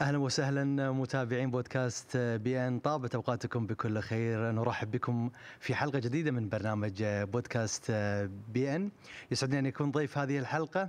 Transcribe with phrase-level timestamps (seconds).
[0.00, 2.78] أهلا وسهلا متابعين بودكاست بي إن.
[2.78, 4.52] طابت أوقاتكم بكل خير.
[4.52, 5.30] نرحب بكم
[5.60, 7.90] في حلقة جديدة من برنامج بودكاست
[8.52, 8.90] بي إن.
[9.30, 10.88] يسعدني أن يكون ضيف هذه الحلقة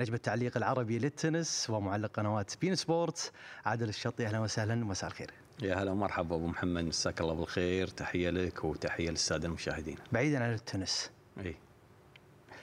[0.00, 3.32] نجم التعليق العربي للتنس ومعلق قنوات بي إن سبورت
[3.66, 4.74] عادل الشطي أهلا وسهلا.
[4.74, 5.30] مساء الخير.
[5.62, 6.84] يا هلا ومرحبا أبو محمد.
[6.84, 7.86] مساك الله بالخير.
[7.86, 9.96] تحية لك وتحية للسادة المشاهدين.
[10.12, 11.10] بعيدا عن التنس.
[11.44, 11.56] إي.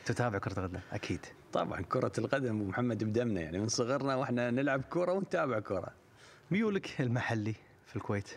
[0.06, 1.26] تتابع كرة القدم أكيد.
[1.54, 5.94] طبعا كرة القدم ابو محمد بدمنا يعني من صغرنا وإحنا نلعب كرة ونتابع كرة.
[6.52, 7.56] ميولك المحلي
[7.86, 8.30] في الكويت؟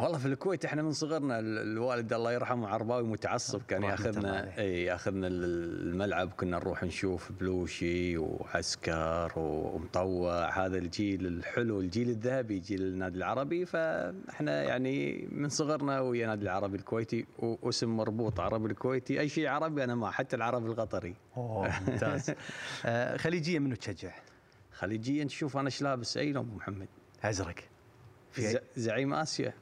[0.00, 3.82] والله في الكويت إحنا من صغرنا ال- الوالد الله يرحمه عرباوي متعصب كان.
[3.82, 12.58] ياخذنا إي ياخذنا الملعب كنا نروح نشوف بلوشي وعسكر ومطوع هذا الجيل الحلو الجيل الذهبي
[12.58, 13.64] جيل النادي العربي.
[13.66, 19.20] فإحنا يعني من صغرنا ويا نادي العربي الكويتي واسم مربوط عربي الكويتي.
[19.20, 22.30] أي شيء عربي أنا ما حتى العربي القطري أوه ممتاز.
[22.86, 24.14] آه خليجية منو تشجع؟
[24.72, 26.88] خليجيا تشوف أنا إيش لابس اي لون محمد.
[27.24, 27.54] أزرق.
[28.76, 29.52] زعيم آسيا.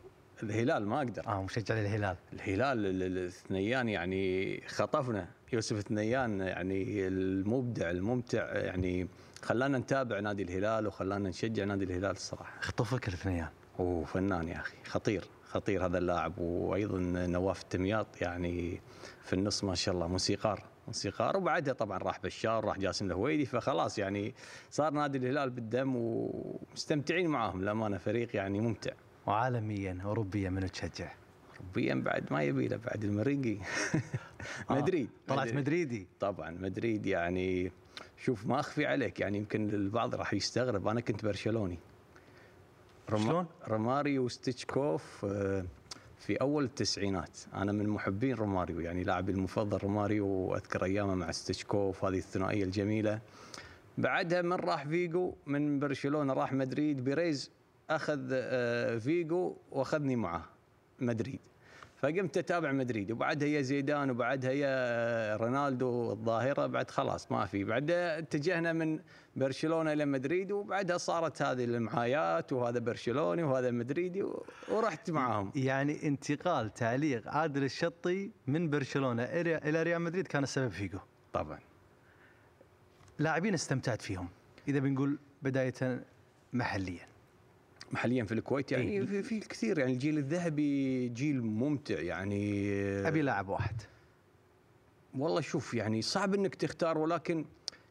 [0.43, 1.27] الهلال ما أقدر.
[1.27, 2.17] آه مشجع للهلال.
[2.33, 5.29] الهلال ال- ال- الثنيان يعني خطفنا.
[5.53, 9.09] يوسف الثنيان يعني المبدع الممتع يعني
[9.43, 12.61] خلانا نتابع نادي الهلال وخلانا نشجع نادي الهلال الصراحة.
[12.61, 13.49] خطفك الاثنيان.
[13.81, 14.77] هو فنان يا أخي.
[14.85, 16.39] خطير خطير هذا اللاعب.
[16.39, 18.81] وأيضا نواف التمياط يعني
[19.23, 21.37] في النص ما شاء الله موسيقار موسيقار.
[21.37, 23.45] وبعدها طبعا راح بشار راح جاسم الهويدي.
[23.47, 24.35] فخلاص يعني
[24.71, 27.63] صار نادي الهلال بالدم ومستمتعين معاهم.
[27.63, 28.93] للأمانة فريق يعني ممتع.
[29.27, 31.13] وعالميا اوروبيا منو تشجع؟
[31.61, 33.59] ربيا بعد ما يبي له بعد المريقي.
[34.71, 36.07] آه، مدريد طلعت مدريدي.
[36.21, 37.73] طبعا مدريد يعني
[38.19, 41.79] شوف ما أخفي عليك يعني يمكن البعض راح يستغرب أنا كنت برشلوني.
[43.11, 45.65] شلون؟ روماريو وستيتشكوف آه،
[46.19, 47.39] في أول التسعينات.
[47.55, 53.21] أنا من محبين روماريو يعني لاعبي المفضل روماريو وأذكر أيامه مع ستيتشكوف هذه الثنائية الجميلة.
[53.99, 57.51] بعدها من راح فيجو من برشلونة راح مدريد بيريز
[57.91, 60.45] أخذ آه، فيجو وأخذني معه
[61.01, 61.41] مدريد.
[61.97, 67.65] فقمت أتابع مدريد وبعدها جا زيدان وبعدها جا رونالدو الظاهرة بعد خلاص ما في.
[67.65, 69.01] بعدها اتجهنا من
[69.37, 74.25] برشلونة إلى مدريد وبعدها صارت هذه المحايات وهذا برشلوني وهذا مدريدي
[74.69, 75.53] ورحت معاهم.
[75.55, 80.99] يعني انتقال تعليق عادل الشطي من برشلونة إلى إلى ريال مدريد كان السبب فيجو.
[81.33, 81.59] طبعا.
[83.19, 84.29] لاعبين استمتعت فيهم
[84.69, 86.05] إذا بنقول بداية
[86.53, 87.16] محليا.
[87.93, 89.07] محليا في الكويت يعني.
[89.07, 89.93] في, في كثير يعني.
[89.93, 92.73] الجيل الذهبي جيل ممتع يعني.
[93.09, 93.83] أبي لاعب واحد.
[95.19, 97.45] والله شوف يعني صعب إنك تختار ولكن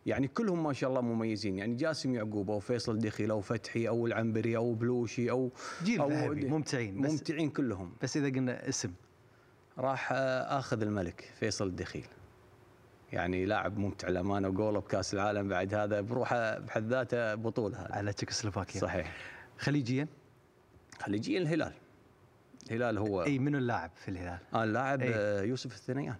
[0.05, 1.57] يعني كلهم ما شاء الله مميزين.
[1.57, 5.51] يعني جاسم يعقوب أو فيصل الدخيل أو فتحي أو العنبري أو بلوشي أو
[5.83, 7.91] جيل أو ذهبي ممتعين بس ممتعين كلهم.
[8.03, 8.91] بس إذا قلنا اسم.
[9.77, 12.05] راح آه، آخذ الملك فيصل الدخيل
[13.13, 18.13] يعني لاعب ممتع الامانه وجوله بكأس العالم بعد هذا بروحه بحد ذاته بطولة هذا على
[18.13, 19.13] تشيكوسلوفاكيا صحيح.
[19.59, 20.07] خليجيا؟
[21.01, 21.73] خليجيا الهلال.
[22.71, 25.13] الهلال هو إي منو اللاعب في الهلال؟ آه اللاعب إيه.
[25.15, 26.15] آه، يوسف الثنيان.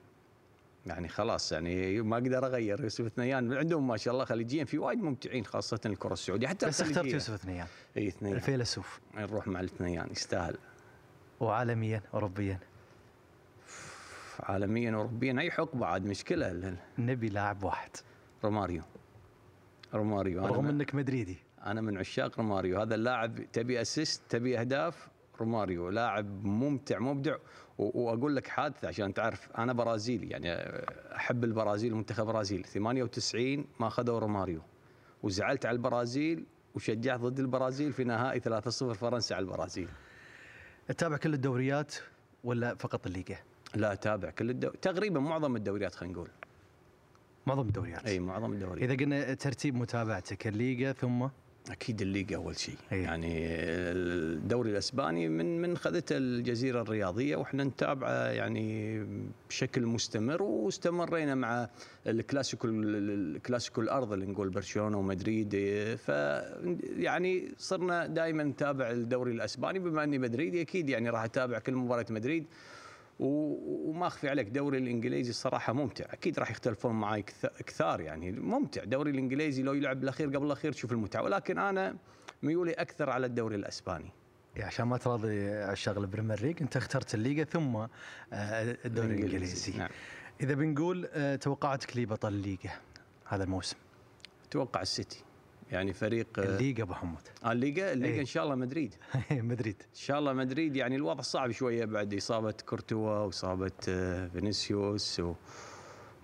[0.86, 2.84] يعني خلاص يعني ما أقدر أغير.
[2.84, 6.48] يوسف الثنيان عندهم ما شاء الله خليجيين في وايد ممتعين خاصة الكرة السعودية.
[6.48, 7.06] حتى بس اخترت.
[7.06, 10.58] يوسف ثنيان إي اثنين الفيلسوف نروح مع الاثنيان يستاهل.
[11.40, 12.60] وعالميا اوروبيا.
[14.40, 16.78] عالميا اوروبيا أي حقبة عاد مشكلة.
[16.98, 17.90] نبي لاعب واحد.
[18.44, 18.84] روماريو.
[19.94, 21.38] روماريو رغم إنك مدريدي.
[21.66, 22.82] أنا من عشاق روماريو.
[22.82, 25.08] هذا اللاعب تبي assist تبي أهداف
[25.40, 25.90] روماريو.
[25.90, 27.36] لاعب ممتع مبدع.
[27.78, 29.52] وأقول لك حادثة عشان تعرف.
[29.58, 30.48] أنا برازيلي يعني
[31.16, 32.66] أحب البرازيل منتخب برازيل.
[32.66, 34.62] 98 ما اخذوا روماريو.
[35.24, 39.90] وزعلت على البرازيل وشجعت ضد البرازيل في نهائي 3-0 فرنسا على البرازيل.
[40.88, 41.96] تتابع كل الدوريات
[42.44, 43.38] ولا فقط الليغا؟
[43.76, 44.70] لا أتابع كل الدو...
[44.70, 46.30] تقريبا معظم الدوريات خلينا نقول.
[47.48, 48.06] معظم الدوريات.
[48.06, 48.90] إي معظم الدوريات.
[48.90, 51.28] إذا قلنا ترتيب متابعتك الليغا ثم؟
[51.72, 52.76] أكيد الليغا أول شيء.
[52.92, 53.02] أي.
[53.02, 59.00] يعني الدوري الأسباني من من خذته الجزيرة الرياضية وإحنا نتابعه يعني
[59.50, 61.70] بشكل مستمر واستمرينا مع
[62.08, 65.56] الكلاسيكو الكلاسيكو الأرض اللي نقول برشلونة ومدريد.
[66.06, 66.10] ف
[66.98, 69.80] يعني صرنا دائما نتابع الدوري الأسباني.
[69.80, 72.46] بما إني مدريدي أكيد يعني راح أتابع كل مباراة مدريد.
[73.20, 74.48] وما أخفي عليك.
[74.50, 76.06] دوري الإنجليزي الصراحه ممتع.
[76.14, 78.32] أكيد راح يختلفون معي كث- كثار يعني.
[78.32, 78.84] ممتع.
[78.84, 81.24] دوري الإنجليزي لو يلعب الاخير قبل الأخير تشوف المتعة.
[81.24, 81.96] ولكن أنا
[82.44, 84.12] ميولي أكثر على الدوري الأسباني.
[84.58, 87.88] عشان ما تراضي عشاق البريمير ليج أنت اخترت الليغا ثم آه،
[88.86, 89.78] الدوري الإنجليزي.
[89.78, 89.90] نعم.
[90.42, 92.72] إذا بنقول آه، توقعاتك لبطل الليغا
[93.26, 93.78] هذا الموسم؟
[94.48, 95.24] أتوقع السيتي.
[95.72, 97.22] يعني فريق آه، الليغا أبو حمود.
[97.46, 98.20] آه، الليغا الليغا إيه.
[98.22, 98.96] إن شاء الله مدريد.
[99.32, 99.76] مدريد.
[99.82, 105.34] إن شاء الله مدريد يعني الوضع صعب شوية بعد إصابة كورتوا وإصابة آه، فينيسيوس و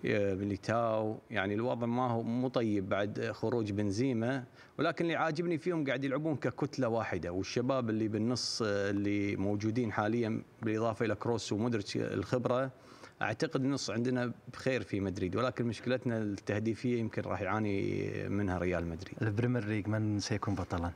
[0.04, 1.18] ميليتاو.
[1.32, 4.44] يعني الوضع ما هو مو طيب بعد خروج بنزيما.
[4.80, 7.32] ولكن اللي عاجبني فيهم قاعد يلعبون ككتلة واحدة.
[7.32, 12.72] والشباب اللي بالنص اللي موجودين حاليا بالإضافة إلى كروس ومودريتش الخبرة
[13.22, 19.16] أعتقد النص عندنا بخير في مدريد ولكن مشكلتنا التهديفية يمكن راح يعاني منها ريال مدريد.
[19.22, 20.92] البريمير ليج من سيكون بطلا؟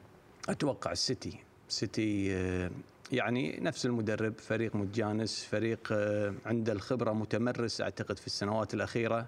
[0.49, 1.39] أتوقع السيتي،
[1.69, 2.71] السيتي آه،
[3.11, 9.27] يعني نفس المدرب فريق متجانس فريق آه، عنده الخبرة متمرس أعتقد في السنوات الأخيرة.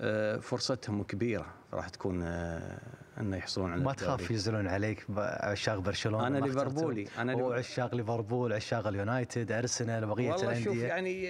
[0.00, 2.22] آه، فرصتهم كبيرة راح تكون
[3.20, 8.86] انه يحصلون على ما تخاف ينزلون عليك عشاق برشلونة أنا ليفربولي أنا عشاق ليفربول عشاق
[8.86, 11.28] اليونايتد أرسنال بقية الانديه والله شوف يعني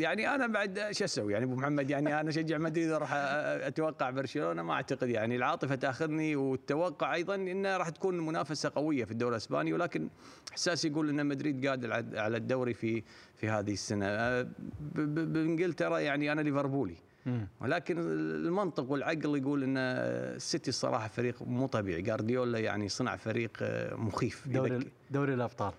[0.00, 4.62] يعني أنا بعد شو أسوي؟ يعني أبو محمد يعني أنا اشجع مدريد أروح أتوقع برشلونة؟
[4.62, 5.08] ما أعتقد.
[5.08, 10.08] يعني العاطفة تأخذني والتوقع أيضا إنه راح تكون منافسة قوية في الدوري الإسباني ولكن
[10.52, 13.02] احساسي يقول إن مدريد قادر على الدوري في
[13.36, 14.42] في هذه السنة.
[14.94, 16.96] بإنجلترا يعني أنا ليفربولي.
[17.60, 22.02] ولكن المنطق والعقل يقول إن السيتي الصراحة فريق مو طبيعي.
[22.02, 23.50] جارديولا يعني صنع فريق
[23.92, 24.78] مخيف دوري
[25.10, 25.72] دوري الأبطال.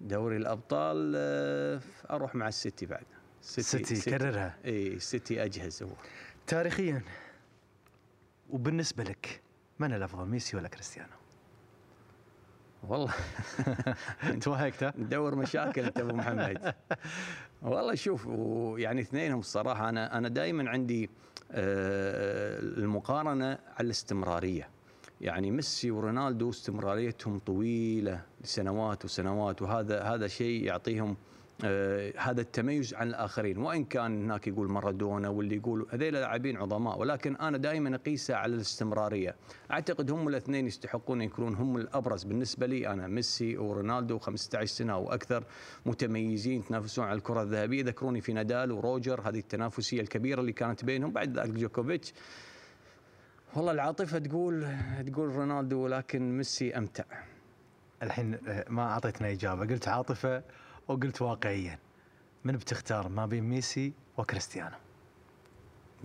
[0.00, 3.04] دوري الأبطال آه، أروح مع السيتي بعد.
[3.40, 5.88] السيتي سيتي كررها إي السيتي أجهز هو.
[6.46, 7.02] تاريخيا
[8.50, 9.40] وبالنسبة لك
[9.78, 11.08] من الأفضل ميسي ولا كريستيانو؟
[12.88, 13.14] والله.
[14.42, 16.74] توهقت ندور مشاكل أنت أبو محمد.
[17.62, 18.26] والله شوف
[18.78, 21.10] يعني اثنينهم الصراحة أنا أنا دائما عندي
[21.52, 24.68] آه، المقارنة على الاستمرارية.
[25.20, 31.16] يعني ميسي ورونالدو استمراريتهم طويلة لسنوات وسنوات وهذا هذا شيء يعطيهم
[31.64, 33.58] آه هذا التميز عن الآخرين.
[33.58, 38.54] وإن كان هناك يقول مارادونا واللي يقول هذول لاعبين عظماء ولكن أنا دائما أقيسها على
[38.54, 39.36] الاستمرارية.
[39.70, 42.24] أعتقد هم الاثنين يستحقون يكونون هم الأبرز.
[42.24, 45.44] بالنسبة لي أنا ميسي ورونالدو 15 سنة أو أكثر
[45.86, 47.82] متميزين يتنافسون على الكرة الذهبية.
[47.84, 51.12] ذكروني في نادال وروجر هذه التنافسية الكبيرة اللي كانت بينهم.
[51.12, 52.12] بعد ذلك جوكوفيتش
[53.56, 54.66] والله العاطفة تقول
[55.06, 57.04] تقول رونالدو ولكن ميسي أمتع.
[58.02, 59.66] الحين آه، ما أعطيتنا إجابة.
[59.66, 60.42] قلت عاطفة
[60.88, 61.78] وقلت واقعيا.
[62.44, 64.76] من بتختار ما بين ميسي وكريستيانو؟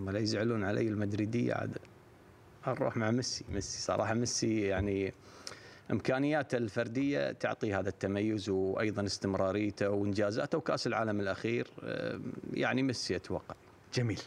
[0.00, 1.78] ما لا يزعلون علي المدريدية عاد.
[2.66, 3.44] أروح مع ميسي.
[3.48, 5.12] ميسي صراحة ميسي يعني
[5.90, 11.70] إمكانياته الفردية تعطي هذا التميز وأيضا استمراريته وإنجازاته وكأس العالم الأخير.
[11.82, 12.20] آه،
[12.52, 13.54] يعني ميسي أتوقع.
[13.94, 14.20] جميل.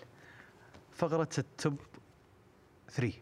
[0.94, 1.80] فقرة التوب
[2.96, 3.14] 3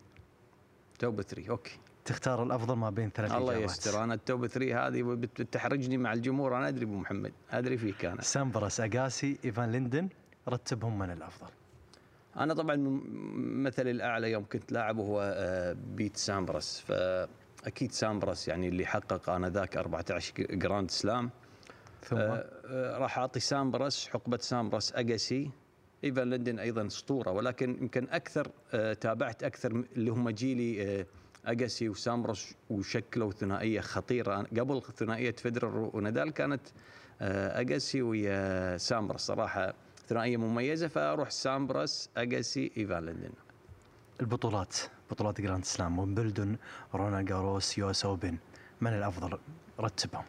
[1.00, 1.80] توب 3 أوكي.
[2.06, 6.58] تختار الأفضل ما بين ثلاث الله يستر أنا ال top 3 هذه بتحرجني مع الجمهور
[6.58, 8.22] أنا أدري أبو محمد أدري فيك أنا.
[8.22, 10.10] سامبراس اجاسي إيفان ليندل
[10.50, 11.48] رتبهم من الأفضل؟
[12.38, 12.76] أنا طبعا
[13.36, 19.78] مثلي الأعلى يوم كنت لاعب هو آه، بيت سامبراس فأكيد سامبراس يعني اللي حقق آنذاك
[19.78, 21.30] 14 Grand Slam.
[22.04, 25.52] ثم؟ آه، آه، راح أعطي سامبراس حقبة سامبراس اجاسي
[26.04, 31.06] إيفان ليندل أيضا أسطورة ولكن يمكن أكثر آه، تابعت أكثر اللي هم جيلي آه،
[31.46, 34.42] اجاسي وسامبراس وشكلوا ثنائيه خطيرة.
[34.42, 36.62] قبل ثنائية فيدرر ونادال كانت
[37.22, 39.74] آه، اجاسي ويا سامبراس صراحة
[40.08, 43.32] ثنائية مميزة فأروح سامبراس اجاسي إيفان ليندل.
[44.22, 44.76] البطولات
[45.12, 46.58] بطولات Grand Slam ومبلدون
[46.96, 48.38] رولان جاروس US Open.
[48.82, 49.38] من الأفضل؟
[49.80, 50.24] رتبهم.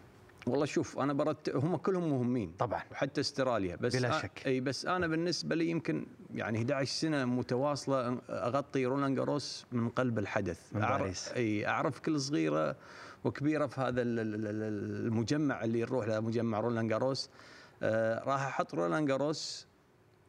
[0.46, 2.52] والله شوف أنا برت هم كلهم مهمين.
[2.58, 2.82] طبعا.
[2.92, 3.76] وحتى استراليا.
[3.76, 4.42] بس بلا شك.
[4.46, 10.18] إي بس أنا بالنسبة لي يمكن يعني 11 سنة متواصلة أغطي رولان جاروس من قلب
[10.18, 10.60] الحدث.
[10.72, 12.76] من اعرف إي أعرف كل صغيرة
[13.24, 17.30] وكبيرة في هذا المجمع اللي نروح له مجمع رولان جاروس.
[17.82, 19.66] آه راح أحط رولان جاروس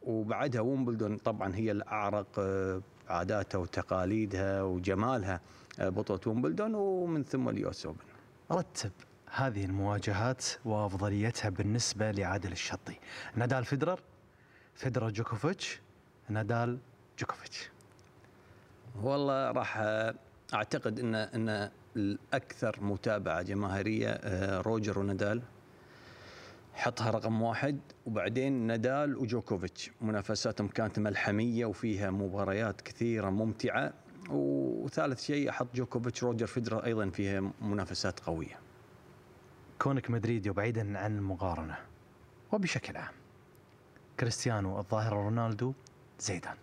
[0.01, 5.41] وبعدها ومبلدون طبعا هي الأعرق آه عاداتها وتقاليدها وجمالها
[5.79, 7.97] آه بطولة ومبلدون ومن ثم ال US Open.
[8.51, 8.91] رتب.
[9.31, 12.99] هذه المواجهات وأفضليتها بالنسبة لعادل الشطي.
[13.35, 13.99] نادال فيدرر
[14.75, 15.79] فيدرر جوكوفيتش
[16.29, 16.79] نادال
[17.19, 17.69] جوكوفيتش.
[19.01, 19.77] والله راح
[20.53, 25.41] أعتقد ان إن الأكثر متابعة جماهيرية آه، روجر ونادال.
[26.73, 27.79] حطها رقم واحد.
[28.05, 29.91] وبعدين نادال وجوكوفيتش.
[30.01, 33.93] منافساتهم كانت ملحمية وفيها مباريات كثيرة ممتعة.
[34.29, 38.64] وثالث شيء أحط جوكوفيتش روجر فيدرر أيضا فيها منافسات قوية.
[39.79, 41.77] كونك مدريدي وبعيدا عن المقارنة.
[42.51, 43.13] وبشكل عام
[44.19, 45.73] كريستيانو الظاهرة رونالدو
[46.19, 46.55] زيدان.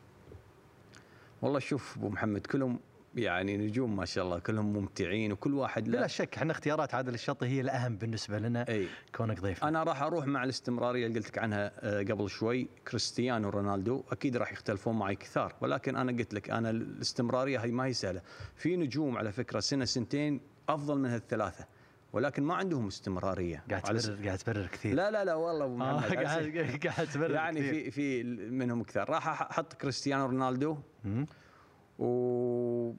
[1.43, 2.81] والله شوف أبو محمد كلهم
[3.15, 7.47] يعني نجوم ما شاء الله كلهم ممتعين وكل واحد بلا شك إحنا اختيارات عادل الشطي
[7.47, 8.69] هي الأهم بالنسبة لنا.
[8.69, 8.89] أي.
[9.15, 9.65] كونك ضيف.
[9.65, 14.05] أنا راح أروح مع الاستمرارية اللي قلت لك عنها آه، قبل شوي كريستيانو رونالدو.
[14.13, 18.23] أكيد راح يختلفون معي كثار ولكن أنا قلت لك أنا الاستمرارية هي ما هي سهلة.
[18.57, 21.65] في نجوم على فكرة سنة سنتين أفضل من هالثلاثة.
[22.13, 23.65] ولكن ما عندهم استمرارية.
[23.71, 24.95] قاعد تبرر قاعد تبرر كثير.
[24.95, 26.15] لا لا لا والله أبو آه، محمد.
[26.25, 27.91] قاعد قاعد تبرر يعني كثير.
[27.91, 30.77] في في منهم كثار راح أحط كريستيانو رونالدو.
[31.99, 32.93] و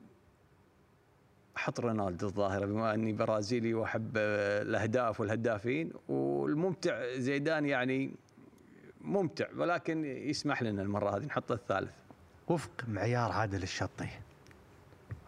[1.58, 5.92] أحط رونالدو الظاهرة بما أني برازيلي وأحب الأهداف والهدافين.
[6.10, 8.12] والممتع زيدان يعني
[9.02, 11.94] ممتع ولكن يسمح لنا المرة هذه نحط الثالث.
[12.48, 14.08] وفق معيار عادل الشطي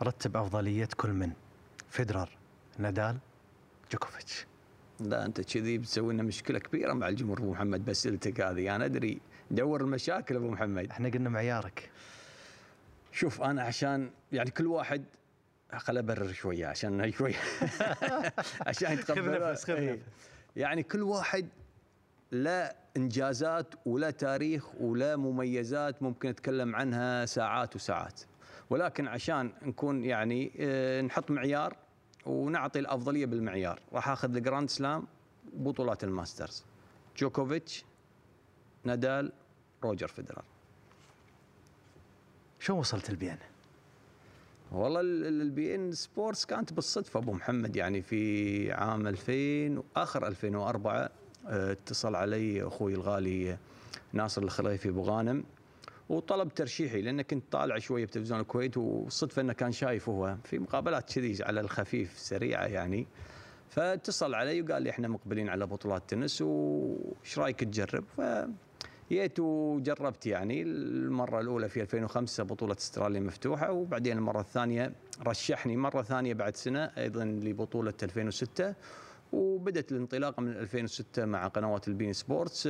[0.03, 1.31] رتب أفضلية كل من؟
[1.89, 2.29] فيدرر
[2.77, 3.17] نادال
[3.91, 4.45] جوكوفيتش.
[4.99, 9.21] لا أنت كذي بتسوي لنا مشكلة كبيرة مع الجمهور أبو محمد باسئلتك هذه أنا أدري
[9.51, 10.89] دور المشاكل أبو محمد.
[10.89, 11.89] إحنا قلنا معيارك.
[13.11, 15.03] شوف أنا عشان يعني كل واحد
[15.77, 17.35] خل أبرر شوية عشان شوية.
[18.67, 19.91] عشان يتقبل نفس، خذ إيه.
[19.91, 20.01] نفس.
[20.55, 21.47] يعني كل واحد
[22.31, 28.21] لا إنجازات ولا تاريخ ولا مميزات ممكن نتكلم عنها ساعات وساعات.
[28.69, 31.77] ولكن عشان نكون يعني آه، نحط معيار
[32.25, 33.79] ونعطي الأفضلية بالمعيار.
[33.93, 35.03] راح آخذ ال Grand Slam
[35.53, 36.63] بطولات الماسترز.
[37.17, 37.85] جوكوفيتش
[38.83, 39.31] نادال
[39.83, 40.43] روجر فيدرر
[42.59, 43.37] شو وصلت ال beIN؟
[44.71, 50.27] والله ال- ال- ال beIN Sports كانت بالصدفة أبو محمد يعني في عام 2000 واخر
[50.27, 51.09] 2004
[51.47, 53.57] آه، اتصل علي أخوي الغالي
[54.13, 55.43] ناصر الخليفي أبو غانم.
[56.09, 60.35] وطلب ترشيحي لأن كنت طالع شوية بتلفزيون الكويت والصدفه إنه كان شايف هو.
[60.43, 63.07] في مقابلات كذي على الخفيف سريعة يعني.
[63.69, 68.21] فاتصل علي وقال لي إحنا مقبلين على بطولات تنس وش رأيك تجرب؟ ف
[69.11, 70.61] جيت وجربت يعني.
[70.61, 74.91] المرة الأولى في 2005 بطولة استراليا مفتوحة وبعدين المرة الثانية
[75.27, 78.73] رشحني مرة ثانية بعد سنة أيضا لبطولة 2006
[79.33, 82.65] وبدت الانطلاقة من 2006 مع قنوات ال beIN Sports.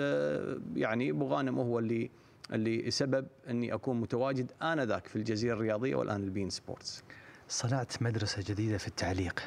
[0.76, 2.10] يعني أبو غانم هو اللي
[2.54, 7.04] اللي سبب أني أكون متواجد آنذاك في الجزيرة الرياضية والآن ال beIN Sports.
[7.50, 9.40] صنعت مدرسة جديدة في التعليق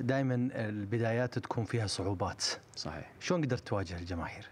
[0.00, 2.44] دائما البدايات تكون فيها صعوبات
[2.76, 3.12] صحيح.
[3.20, 4.46] شلون قدرت تواجه الجماهير؟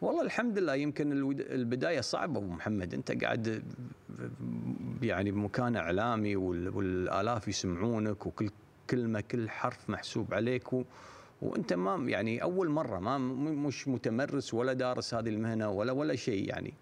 [0.00, 3.62] والله الحمد لله يمكن البداية صعبة أبو محمد أنت قاعد
[5.02, 8.50] يعني بمكان إعلامي وال- والآلاف يسمعونك وكل
[8.90, 10.84] كلمة كل حرف محسوب عليك و
[11.42, 13.18] وانت ما يعني اول مرة ما
[13.68, 16.74] مش متمرس ولا دارس هذه المهنة ولا ولا شيء يعني.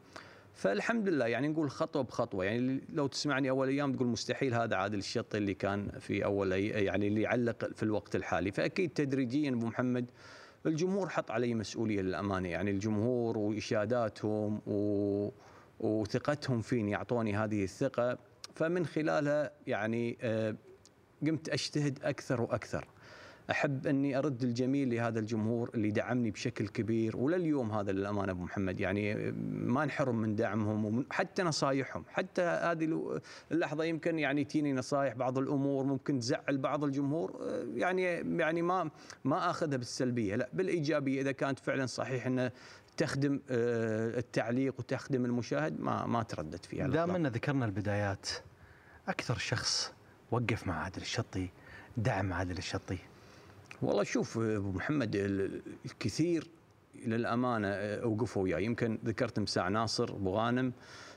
[0.54, 2.44] فالحمد لله يعني نقول خطوة بخطوة.
[2.44, 7.08] يعني لو تسمعني أول أيام تقول مستحيل هذا عادل الشطي اللي كان في أول يعني
[7.08, 8.52] اللي يعلق في الوقت الحالي.
[8.52, 10.10] فأكيد تدريجيا أبو محمد
[10.66, 12.48] الجمهور حط علي مسؤولية للأمانة.
[12.48, 15.28] يعني الجمهور وإشاداتهم و...
[15.80, 18.18] وثقتهم فيني أعطوني هذه الثقة.
[18.54, 20.56] فمن خلالها يعني آه،
[21.26, 22.88] قمت أجتهد أكثر وأكثر.
[23.50, 28.80] أحب أني أرد الجميل لهذا الجمهور اللي دعمني بشكل كبير ولليوم هذا للأمانة أبو محمد
[28.80, 33.21] يعني ما نحرم من دعمهم ومن حتى نصايحهم حتى هذه
[33.52, 37.40] اللحظة يمكن يعني تجيني نصايح بعض الأمور ممكن تزعل بعض الجمهور
[37.75, 38.02] يعني
[38.38, 38.90] يعني ما
[39.25, 42.52] ما آخذها بالسلبية لا بالإيجابية إذا كانت فعلا صحيح انه
[42.97, 47.11] تخدم آه، التعليق وتخدم المشاهد ما ما تردد فيها دام.
[47.11, 48.28] ان ذكرنا البدايات
[49.09, 49.92] أكثر شخص
[50.30, 51.49] وقف مع عادل الشطي
[51.97, 52.99] دعم عادل الشطي
[53.82, 56.46] والله شوف أبو محمد ال- الكثير
[57.06, 58.64] للأمانة اوقفوا وياي.
[58.64, 60.72] يمكن ذكرت مساع ناصر أبو غانم.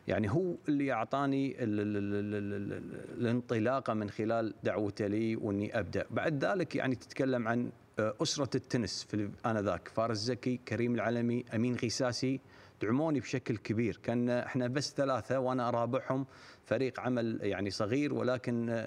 [0.08, 5.80] يعني هو اللي أعطاني ال- ال- ال- ال- ال- الانطلاقة من خلال دعوته لي وإني
[5.80, 6.06] أبدأ.
[6.12, 12.40] بعد ذلك يعني تتكلم عن أسرة التنس في انذاك فارس زكي كريم العلمي أمين غيساسي
[12.82, 14.00] دعموني بشكل كبير.
[14.04, 16.26] كان إحنا بس ثلاثة وأنا ارابعهم
[16.66, 18.86] فريق عمل يعني صغير ولكن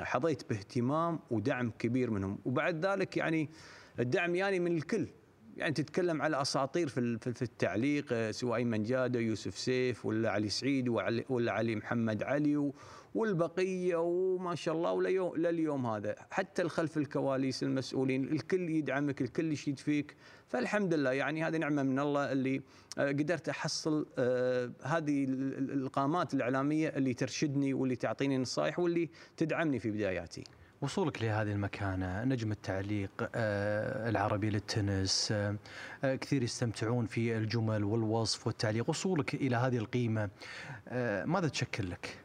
[0.00, 2.38] حظيت باهتمام ودعم كبير منهم.
[2.44, 3.48] وبعد ذلك يعني
[3.98, 5.08] الدعم يعني من الكل.
[5.58, 10.48] يعني تتكلم على أساطير في في التعليق آه، سواء ايمن جادة يوسف سيف ولا علي
[10.48, 10.88] سعيد
[11.28, 12.70] ولا علي محمد علي
[13.14, 19.78] والبقية وما شاء الله وليوم لليوم هذا حتى الخلف الكواليس المسؤولين الكل يدعمك الكل يشيد
[19.78, 20.16] فيك
[20.48, 22.62] فالحمد لله يعني هذه نعمة من الله اللي
[22.98, 29.08] آه، قدرت أحصل آه، هذه ال- ال- القامات الإعلامية اللي ترشدني واللي تعطيني نصائح واللي
[29.36, 30.44] تدعمني في بداياتي.
[30.80, 35.56] وصولك لهذه المكانة نجم التعليق آه، العربي للتنس آه،
[36.04, 40.30] آه، كثير يستمتعون في الجمل والوصف والتعليق وصولك إلى هذه القيمة
[41.24, 42.18] ماذا تشكل لك؟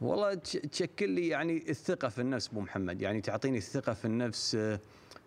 [0.00, 3.02] والله تش- تشكل لي يعني الثقة في النفس أبو محمد.
[3.02, 4.80] يعني تعطيني الثقة في النفس آه،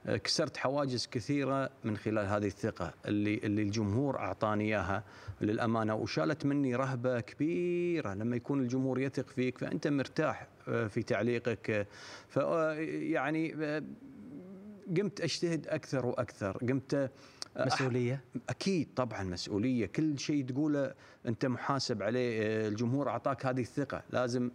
[0.06, 5.04] آه، كسرت حواجز كثيرة من خلال هذه الثقة اللي اللي الجمهور أعطاني إياها
[5.42, 8.14] للأمانة وشالت مني رهبة كبيرة.
[8.14, 11.86] لما يكون الجمهور يثق فيك فأنت مرتاح آه، في تعليقك آه،
[12.30, 13.84] ف آه، يعني آه،
[14.98, 16.58] قمت أجتهد أكثر وأكثر.
[16.58, 17.12] قمت
[17.60, 19.86] مسؤولية؟ أكيد طبعا مسؤولية.
[19.86, 20.94] كل شيء تقوله
[21.28, 24.04] أنت محاسب عليه آه، الجمهور أعطاك هذه الثقة.
[24.10, 24.52] لازم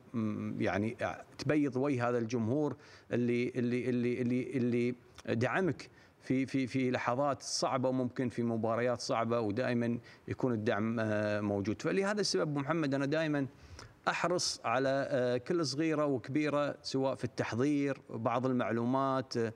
[0.58, 0.96] يعني
[1.38, 2.76] تبيض وجه هذا الجمهور
[3.12, 4.94] اللي اللي اللي اللي, اللي
[5.34, 5.90] دعمك
[6.22, 11.82] في في في لحظات صعبة وممكن في مباريات صعبة ودائما يكون الدعم آه، موجود.
[11.82, 13.46] فلهذا السبب محمد أنا دائما
[14.08, 19.52] أحرص على آه، كل صغيرة وكبيرة سواء في التحضير بعض المعلومات آه، آه،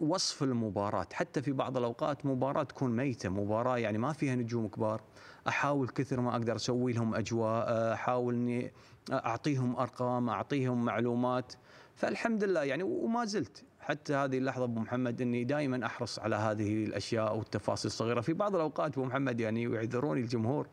[0.00, 1.06] وصف المباراة.
[1.12, 5.00] حتى في بعض الأوقات مباراة تكون ميتة مباراة يعني ما فيها نجوم كبار.
[5.48, 8.72] أحاول كثر ما أقدر أسوي لهم أجواء آه، أحاول أني
[9.12, 11.52] أعطيهم أرقام أعطيهم معلومات.
[11.94, 13.64] فالحمد لله يعني وما زلت.
[13.80, 18.20] حتى هذه اللحظة أبو محمد أني دائما أحرص على هذه الأشياء والتفاصيل الصغيرة.
[18.20, 20.68] في بعض الأوقات أبو محمد يعني ويعذروني الجمهور.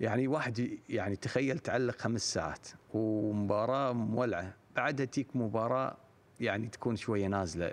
[0.00, 4.54] يعني واحد يعني تخيل تعلق خمس ساعات ومباراة مولعة.
[4.76, 5.96] بعدها تيك مباراة
[6.40, 7.72] يعني تكون شوية نازلة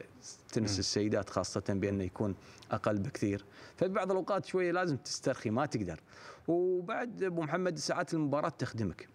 [0.51, 0.79] تنس مم.
[0.79, 2.35] السيدات خاصة بأنه يكون
[2.71, 3.45] أقل بكثير.
[3.77, 5.99] ففي بعض الأوقات شوية لازم تسترخي ما تقدر.
[6.47, 9.07] وبعد أبو محمد ساعات المباراة تخدمك.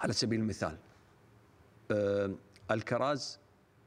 [0.00, 0.76] على سبيل المثال
[1.90, 2.34] آه
[2.70, 3.38] الكراز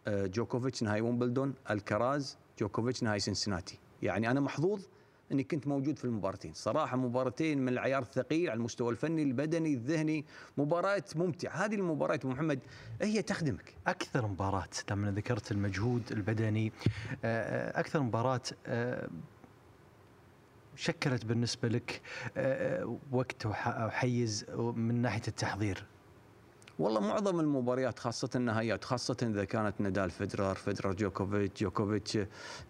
[0.08, 3.80] آه جوكوفيتش نهائي ومبلدون الكراز جوكوفيتش نهائي سنسناتي.
[4.04, 4.84] يعني أنا محظوظ
[5.32, 6.54] إني كنت موجود في المباراتين.
[6.54, 10.26] صراحة مباراتين من العيار الثقيل على المستوى الفني البدني الذهني.
[10.58, 11.66] مباريات ممتعة.
[11.66, 12.60] هذه المباريات محمد
[13.02, 13.74] هي تخدمك.
[13.88, 16.72] أكثر مباراة لما ذكرت المجهود البدني
[17.24, 19.10] آه، أكثر مباراة آه،
[20.76, 22.02] شكلت بالنسبة لك
[22.38, 24.46] آه، وقت وح- أو حيز
[24.76, 25.86] من ناحية التحضير.
[26.80, 32.18] والله معظم المباريات خاصة النهائيات خاصة إذا كانت نادال فيدرر فيدرر جوكوفيتش جوكوفيتش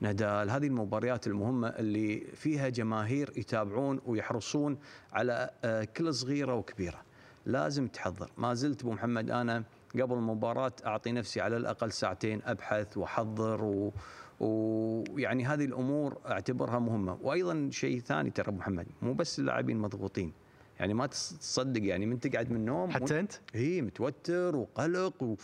[0.02, 4.78] نادال هذه المباريات المهمة اللي فيها جماهير يتابعون ويحرصون
[5.14, 7.02] على آه، كل صغيرة وكبيرة.
[7.46, 8.32] لازم تحضر.
[8.38, 9.64] ما زلت أبو محمد أنا
[9.94, 13.94] قبل المباراة أعطي نفسي على الأقل ساعتين أبحث وأحضر و
[14.40, 17.18] ويعني هذه الأمور أعتبرها مهمة.
[17.22, 20.34] وأيضا شيء ثاني ترى محمد مو بس اللاعبين مضغوطين.
[20.80, 25.36] يعني ما تص- تصدق يعني من تقعد من النوم حتى أنت اي متوتر وقلق و...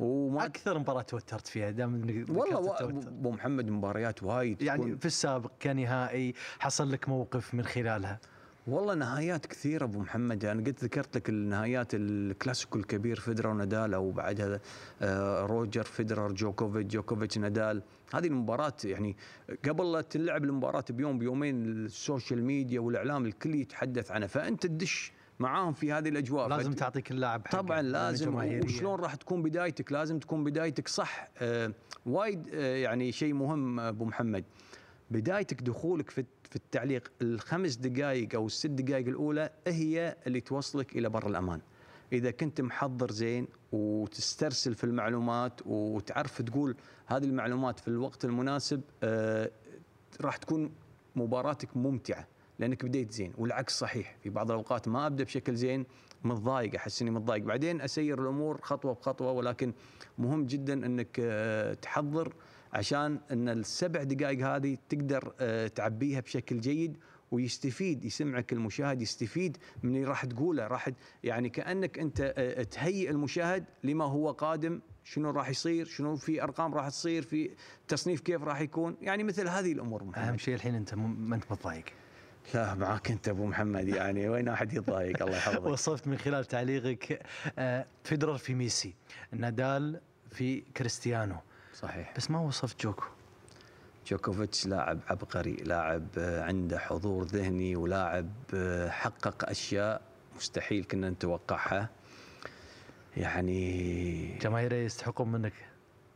[0.00, 2.80] وما أكثر مباراة توترت فيها دام ذكرت والله.
[3.08, 8.20] أبو محمد مباريات وايد يعني في السابق كنهائي حصل لك موقف من خلالها
[8.70, 10.44] والله نهايات كثيرة أبو محمد.
[10.44, 14.60] أنا قلت ذكرت لك النهايات الكلاسيكو الكبير فيدرر ونادال أو بعدها
[15.02, 17.82] آه، روجر فيدرر جوكوفيتش جوكوفيتش نادال.
[18.14, 19.16] هذه المباراة يعني
[19.68, 25.12] قبل لا تلعب المباراة بيوم بيومين ال social media والإعلام الكل يتحدث عنها فأنت تدش
[25.40, 26.48] معاهم في هذه الأجواء.
[26.48, 28.34] لازم فت- تعطي كل لاعب حقه طبعا لأنه لازم.
[28.64, 31.28] وشلون راح تكون بدايتك؟ لازم تكون بدايتك صح.
[31.38, 31.72] آه
[32.06, 34.44] وايد آه يعني شيء مهم أبو محمد.
[35.10, 41.08] بدايتك دخولك في في التعليق الخمس دقائق أو الست دقائق الأولى هي اللي توصلك إلى
[41.08, 41.60] بر الأمان.
[42.12, 49.50] إذا كنت محضر زين وتسترسل في المعلومات وتعرف تقول هذه المعلومات في الوقت المناسب آه
[50.20, 50.72] راح تكون
[51.16, 52.26] مباراتك ممتعة
[52.58, 54.16] لأنك بديت زين والعكس صحيح.
[54.22, 55.86] في بعض الأوقات ما أبدأ بشكل زين
[56.24, 57.44] متضايق أحس إني متضايق.
[57.44, 59.72] بعدين أسير الأمور خطوة بخطوة ولكن
[60.18, 62.32] مهم جدا إنك آه، تحضر
[62.72, 66.96] عشان إن السبع دقائق هذه تقدر آه، تعبيها بشكل جيد
[67.30, 70.66] ويستفيد يسمعك المشاهد يستفيد من اللي راح تقوله.
[70.66, 70.88] راح
[71.24, 76.74] يعني كأنك أنت آه، تهيئ المشاهد لما هو قادم شنو راح يصير شنو في أرقام
[76.74, 77.50] راح تصير في
[77.88, 78.96] تصنيف كيف راح يكون.
[79.02, 80.24] يعني مثل هذه الأمور محمد.
[80.24, 81.84] أهم شيء الحين أنت ما أنت متضايق.
[82.54, 85.66] لا معك أنت أبو محمد يعني وين أحد يتضايق الله يحفظك.
[85.72, 87.22] وصفت من خلال تعليقك
[87.58, 88.94] آه، فيدرر في ميسي
[89.32, 91.36] نادال في كريستيانو.
[91.82, 92.14] صحيح.
[92.16, 93.04] بس ما وصفت جوكو؟
[94.06, 98.30] جوكوفيتش لاعب عبقري لاعب عنده حضور ذهني ولاعب
[98.88, 100.02] حقق أشياء
[100.36, 101.88] مستحيل كنا نتوقعها.
[103.16, 105.52] يعني جماهير يستحقون منك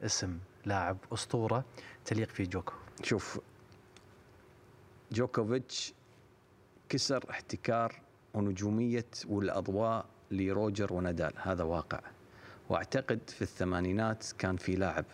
[0.03, 1.65] اسم لاعب أسطورة
[2.05, 2.73] تليق في جوكو.
[3.03, 3.41] شوف
[5.13, 5.95] جوكوفيتش
[6.89, 8.01] كسر احتكار
[8.35, 11.33] ونجومية والأضواء لروجر ونادال.
[11.37, 12.01] هذا واقع.
[12.69, 15.05] وأعتقد في الثمانينات كان في لاعب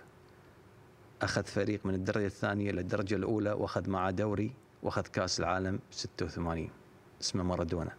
[1.22, 4.52] أخذ فريق من الدرجة الثانية للدرجة الأولى وأخذ معاه دوري
[4.82, 6.70] وأخذ كأس العالم 86
[7.20, 7.92] اسمه مارادونا.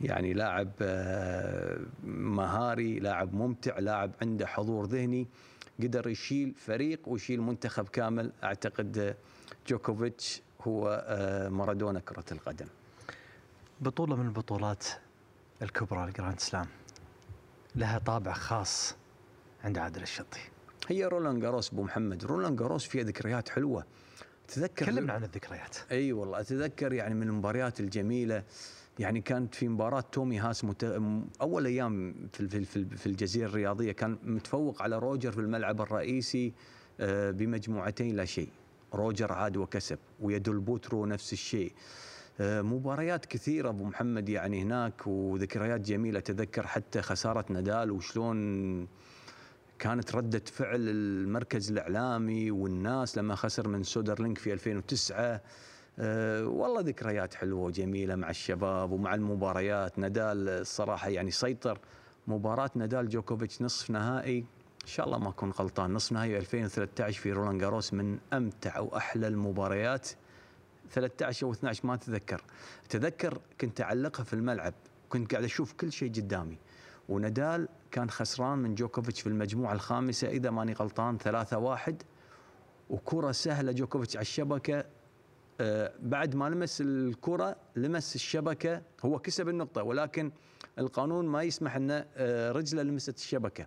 [0.00, 5.26] يعني لاعب آه، مهاري لاعب ممتع لاعب عنده حضور ذهني
[5.82, 8.32] قدر يشيل فريق ويشيل منتخب كامل.
[8.44, 9.16] أعتقد آه،
[9.68, 12.66] جوكوفيتش هو آه، مارادونا كرة القدم.
[13.80, 14.84] بطولة من البطولات
[15.62, 16.66] الكبرى ال Grand Slam.
[17.76, 18.96] لها طابع خاص
[19.64, 20.40] عند عادل الشطي
[20.88, 22.24] هي رولان جاروس أبو محمد.
[22.24, 23.84] رولان جاروس فيها ذكريات حلوة.
[24.48, 25.76] تذكر كلمنا عن الذكريات.
[25.90, 28.42] أي والله أتذكر يعني من المباريات الجميلة.
[28.98, 31.00] يعني كانت في مباراة تومي هاس مت...
[31.40, 36.52] أول أيام في في في الجزيرة الرياضية كان متفوق على روجر في الملعب الرئيسي
[37.00, 38.48] آه، بمجموعتين لا شيء.
[38.94, 41.72] روجر عاد وكسب ودل بوترو نفس الشيء.
[42.40, 48.88] آه، مباريات كثيرة أبو محمد يعني هناك وذكريات جميلة اتذكر حتى خسارة نادال وشلون
[49.78, 55.40] كانت ردة فعل المركز الإعلامي والناس لما خسر من سودرلينك في 2009
[55.98, 59.98] أه والله ذكريات حلوة وجميلة مع الشباب ومع المباريات.
[59.98, 61.78] نادال الصراحة يعني سيطر
[62.26, 64.38] مباراة نادال جوكوفيتش نصف نهائي.
[64.82, 65.92] إن شاء الله ما أكون غلطان.
[65.94, 70.08] نصف نهائي 2013 في رولان جاروس من أمتع وأحلى المباريات.
[70.90, 72.42] 13 أو 12 ما أتذكر.
[72.86, 74.74] أتذكر كنت أعلقها في الملعب.
[75.08, 76.58] كنت قاعد أشوف كل شيء قدامي.
[77.08, 82.02] ونادال كان خسران من جوكوفيتش في المجموعة الخامسة إذا ماني غلطان 3 1
[82.90, 84.84] وكرة سهلة جوكوفيتش على الشبكة.
[85.60, 88.82] آه بعد ما لمس الكرة لمس الشبكة.
[89.04, 90.32] هو كسب النقطة ولكن
[90.78, 93.66] القانون ما يسمح أن آه رجله لمست الشبكة.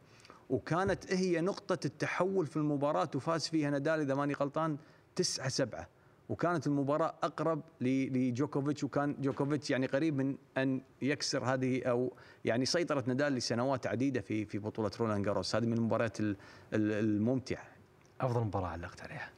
[0.50, 4.78] وكانت هي نقطة التحول في المباراة وفاز فيها نادال إذا ماني غلطان
[5.16, 5.88] 9 7
[6.30, 12.14] وكانت المباراة أقرب لجوكوفيتش وكان جوكوفيتش يعني قريب من أن يكسر هذه أو
[12.46, 15.56] يعني سيطرة نادال لسنوات عديدة في في بطولة رولان جاروس.
[15.56, 16.18] هذه من المباريات
[16.74, 17.64] الممتعة.
[18.22, 19.30] أفضل مباراة علقت عليها.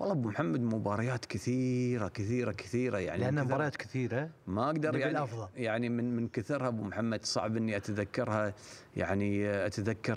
[0.00, 5.48] والله أبو محمد مباريات كثيرة كثيرة كثيرة يعني لأن مباريات كثيرة ما أقدر يعني الأفضل.
[5.56, 7.24] يعني من من كثرها أبو محمد.
[7.24, 8.54] صعب إني أتذكرها.
[8.96, 10.16] يعني أتذكر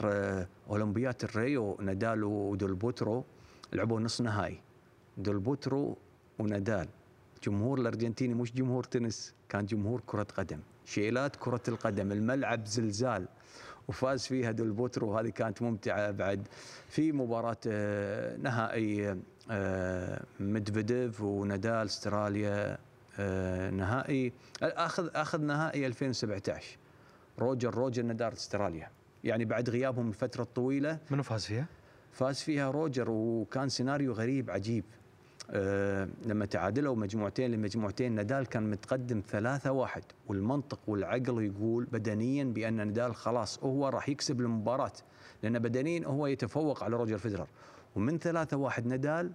[0.69, 3.25] أولمبيات الريو نادال ودول بوترو
[3.73, 4.66] لعبوا نص نهائي.
[5.17, 5.97] دول بوترو
[6.39, 6.87] ونادال.
[7.43, 10.59] جمهور الأرجنتيني مش جمهور تنس كان جمهور كرة قدم.
[10.85, 13.27] شيلات كرة القدم الملعب زلزال.
[13.87, 16.47] وفاز فيها دول بوترو هذه كانت ممتعة بعد.
[16.89, 19.17] في مباراة آه، نهائي
[19.51, 22.77] آه، ميدفيديف ونادال استراليا
[23.19, 24.33] آه، نهائي.
[24.61, 26.77] اخذ أخذ نهائي 2017
[27.39, 28.89] روجر روجر نادال استراليا.
[29.23, 31.65] يعني بعد غيابهم لفترة طويلة منو فاز فيها؟
[32.11, 34.83] فاز فيها روجر وكان سيناريو غريب عجيب.
[36.25, 43.15] لما تعادلوا مجموعتين لمجموعتين نادال كان متقدم ثلاثة واحد والمنطق والعقل يقول بدنيا بأن نادال
[43.15, 44.93] خلاص هو راح يكسب المباراة
[45.43, 47.47] لأن بدنيا هو يتفوق على روجر فيدرر.
[47.95, 49.31] ومن ثلاثة واحد نادال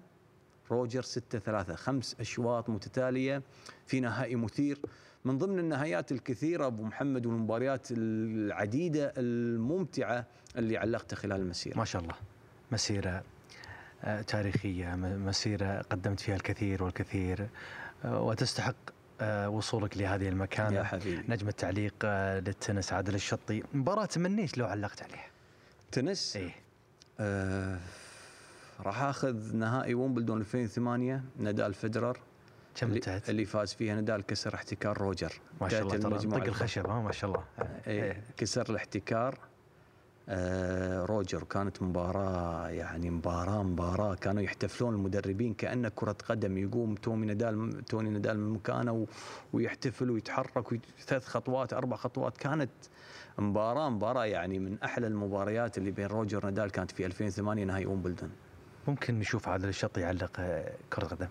[0.70, 3.42] روجر ستة ثلاثة خمس أشواط متتالية
[3.86, 4.80] في نهائي مثير.
[5.24, 11.78] من ضمن النهايات الكثيرة أبو محمد والمباريات العديدة الممتعة اللي علقتها خلال المسيرة.
[11.78, 12.14] ما شاء الله.
[12.72, 13.22] مسيرة آه،
[14.26, 17.48] تاريخية مسيرة قدمت فيها الكثير والكثير
[18.04, 18.74] آه، وتستحق
[19.20, 20.76] آه، وصولك لهذه المكانة.
[20.76, 21.24] يا حبيبي.
[21.28, 21.94] نجم التعليق
[22.38, 23.62] للتنس عادل الشطي.
[23.72, 25.26] مباراة تمنيت لو علقت عليها؟
[25.92, 26.54] تنس؟ إيه.
[27.20, 27.78] آه
[28.80, 32.18] راح أخذ نهائي ومبلدون 2008 نادال فيدرر.
[32.74, 35.32] كم انتهت؟ اللي فاز فيها نادال كسر احتكار روجر.
[35.60, 37.44] ما شاء الله طق الخشب ها ما شاء الله.
[37.86, 39.34] إيه كسر الاحتكار.
[39.34, 39.51] آه
[41.04, 44.14] روجر كانت مباراة يعني مباراة مباراة.
[44.14, 46.58] كانوا يحتفلون المدربين كأنه كرة قدم.
[46.58, 49.06] يقوم تومي نادال توني نادال من مكانه
[49.52, 52.36] ويحتفل ويتحرك ثلاث خطوات أربع خطوات.
[52.36, 52.70] كانت
[53.38, 58.30] مباراة مباراة يعني من أحلى المباريات اللي بين روجر نادال كانت في 2008 نهائي ومبلدون
[58.88, 61.28] ممكن نشوف عادل الشطي يعلق آه، كرة قدم.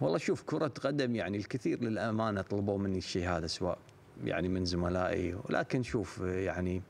[0.00, 3.78] والله شوف كرة قدم يعني الكثير للأمانة طلبوا مني الشيء هذا سواء
[4.24, 5.34] يعني من زملائي.
[5.34, 6.82] ولكن شوف يعني آه،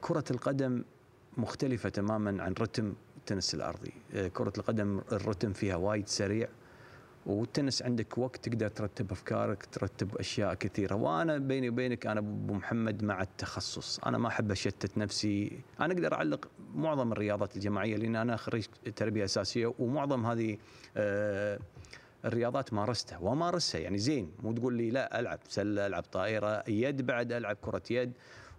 [0.00, 0.84] كرة القدم
[1.36, 3.92] مختلفة تماما عن رتم التنس الأرضي.
[4.14, 6.48] آه، كرة القدم الرتم فيها وايد سريع
[7.26, 10.94] والتنس عندك وقت تقدر ترتب أفكارك ترتب أشياء كثيرة.
[10.94, 13.98] وأنا بيني وبينك أنا أبو محمد مع التخصص.
[13.98, 15.60] أنا ما أحب أشتت نفسي.
[15.80, 18.64] أنا أقدر أعلق معظم الرياضات الجماعية لأن أنا خريج
[18.96, 20.58] تربية أساسية ومعظم هذه
[20.96, 21.58] آه
[22.24, 27.32] الرياضات مارستها ومارسها يعني زين مو تقول لي لا ألعب سلة ألعب طائرة يد بعد
[27.32, 28.12] ألعب كرة يد.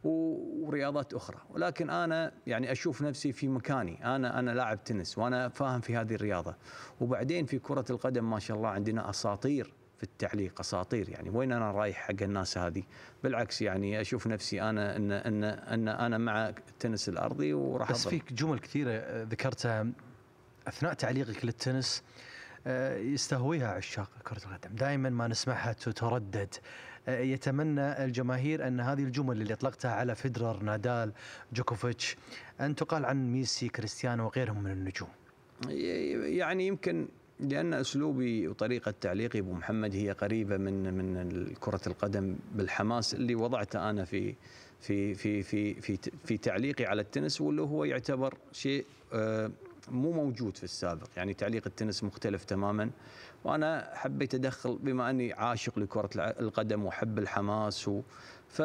[0.04, 1.38] ورياضات أخرى.
[1.50, 4.16] ولكن أنا يعني أشوف نفسي في مكاني.
[4.16, 6.56] أنا أنا لاعب تنس وأنا فاهم في هذه الرياضة.
[7.02, 11.30] وبعدين في كرة القدم ما شاء الله عندنا أساطير في التعليق أساطير يعني.
[11.30, 12.84] وين أنا رايح حق الناس هذه؟
[13.24, 18.34] بالعكس يعني أشوف نفسي أنا إن إن إن أنا مع التنس الأرضي وراح بس فيك
[18.34, 19.88] جمل كثيرة ذكرتها.
[20.68, 22.04] أثناء تعليقك للتنس
[23.14, 24.76] يستهويها عشاق كرة القدم.
[24.76, 26.56] دائما ما نسمعها تتردد.
[27.08, 31.12] آه، يتمنى الجماهير أن هذه الجمل اللي أطلقتها على فيدرر نادال
[31.54, 32.18] جوكوفيتش
[32.62, 35.10] أن تقال عن ميسي كريستيانو وغيرهم من النجوم.
[36.38, 37.08] يعني يمكن
[37.40, 43.90] لأن أسلوبي وطريقة تعليقي أبو محمد هي قريبة من من كره القدم بالحماس اللي وضعته
[43.90, 44.36] أنا في
[44.82, 49.52] في في في في في تعليقي على التنس واللي هو يعتبر شيء آه،
[49.92, 51.08] مو موجود في السابق.
[51.18, 52.90] يعني تعليق التنس مختلف تماما.
[53.44, 58.02] وأنا حبيت أدخل بما أني عاشق لكرة القدم وأحب الحماس و
[58.48, 58.60] ف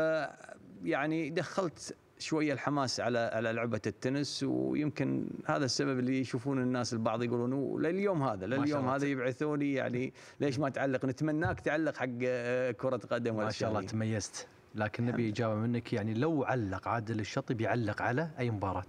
[0.85, 4.43] يعني دخلت شوية الحماس على على لعبة التنس.
[4.43, 8.89] ويمكن هذا السبب اللي يشوفون الناس البعض يقولون "أوه، لليوم هذا لليوم.
[8.89, 13.83] هذا يبعثوني يعني ليش ما تعلق؟ نتمناك تعلق حق آه، كرة قدم ما شاء الله
[13.83, 14.47] تميزت.
[14.75, 18.87] لكن نبي إجابة منك يعني لو علق عادل الشطي بيعلق على أي مباراة.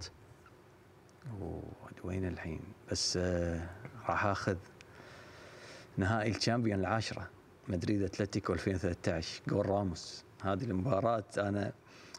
[1.40, 1.62] أوه،
[2.04, 3.70] وين الحين؟ بس آه،
[4.08, 4.56] راح آخذ
[5.96, 7.28] نهائي الشامبيون العاشرة
[7.68, 10.24] مدريد أتلتيكو 2013 جول راموس.
[10.42, 11.72] هذه المباراة أنا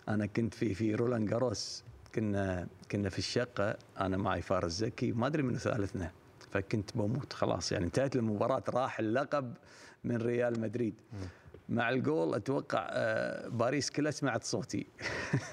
[0.10, 1.84] أنا كنت في في رولان جاروس.
[2.16, 6.12] كنا كنا في الشقة أنا معي فارس زكي ما أدري منو ثالثنا
[6.52, 7.72] فكنت بموت خلاص.
[7.72, 9.54] يعني انتهت المباراة راح اللقب
[10.04, 10.94] من ريال مدريد.
[11.70, 14.88] مع الجول أتوقع آه، باريس كلها سمعت صوتي.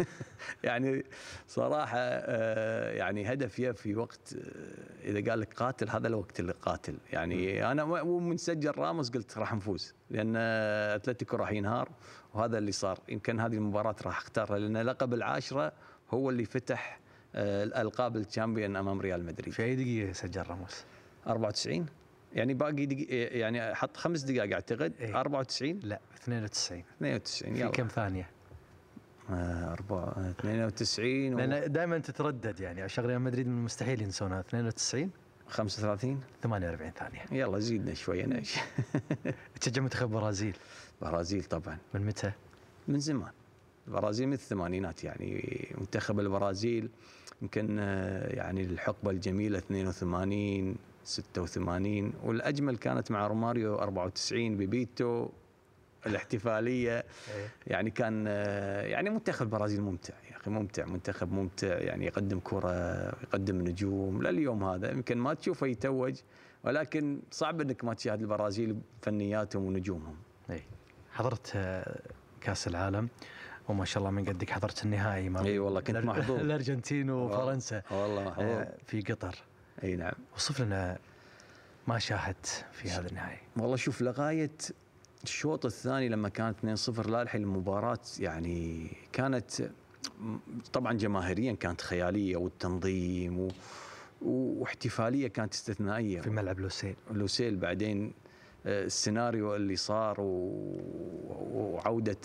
[0.65, 1.05] يعني
[1.49, 6.97] صراحة آه، يعني هدف في وقت آه، إذا قال لك قاتل هذا الوقت اللي قاتل.
[7.13, 11.89] يعني أنا ومن سجل راموس قلت راح نفوز لأن أتلتيكو راح ينهار
[12.35, 12.99] وهذا اللي صار.
[13.09, 15.73] يمكن هذه المباراة راح أختارها لأن لقب العاشرة
[16.11, 17.01] هو اللي فتح
[17.35, 19.55] الألقاب الشامبيون أمام ريال مدريد.
[19.55, 20.85] في أي دقيقة سجل راموس؟
[21.27, 21.87] 94
[22.35, 23.05] يعني باقي دقي...
[23.39, 24.93] يعني حط خمس دقائق أعتقد.
[25.01, 25.21] إيه.
[25.21, 27.71] 94 لا 92 92 في يلا.
[27.71, 28.31] كم ثانية؟
[29.31, 32.83] آه، أربعة- 92 و لأن دائما تتردد يعني.
[32.83, 34.41] عشان ريال مدريد من المستحيل ينسونها.
[34.41, 35.11] 92
[35.49, 37.43] 35 48 ثانية.
[37.43, 38.43] يلا زيدنا شوي أنا
[39.61, 40.57] تشجع منتخب برازيل؟
[41.03, 41.79] برازيل طبعا.
[41.95, 42.33] من متى؟
[42.89, 43.31] من زمان.
[43.89, 45.69] البرازيل من الثمانينات يعني.
[45.79, 46.89] منتخب البرازيل
[47.43, 55.29] يمكن آه، يعني الحقبة الجميلة 82 86 والأجمل كانت مع روماريو 94 ببيتو
[56.07, 56.97] الاحتفالية.
[56.99, 57.49] إيه.
[57.67, 58.27] يعني كان
[58.87, 62.73] يعني منتخب البرازيل ممتع يا أخي ممتع منتخب ممتع يعني يقدم كرة
[63.23, 64.91] يقدم نجوم لليوم هذا.
[64.91, 66.15] يمكن ما تشوفه يتوج
[66.65, 70.17] ولكن صعب إنك ما تشاهد البرازيل بفنياتهم ونجومهم.
[70.51, 70.63] اي
[71.13, 72.01] حضرت آه،
[72.41, 73.09] كأس العالم
[73.69, 76.41] وما شاء الله من قدك حضرت النهائي إي والله كنت محظوظ.
[76.45, 77.83] الأرجنتين وفرنسا.
[77.91, 79.35] والله محظوظ آه، في قطر.
[79.83, 80.13] أي نعم.
[80.37, 80.99] وصف لنا
[81.87, 84.51] ما شاهدت في هذا النهائي والله شوف لغاية
[85.25, 86.57] الشوط الثاني لما كانت
[86.91, 89.51] 2-0 لالحين المباراة يعني كانت
[90.73, 93.49] طبعا جماهيريا كانت خيالية والتنظيم و...
[94.23, 96.21] واحتفالية كانت استثنائية.
[96.21, 96.95] في ملعب لوسيل.
[97.11, 98.13] لوسيل بعدين
[98.67, 100.81] آه، السيناريو اللي صار و-
[101.53, 102.17] وعودة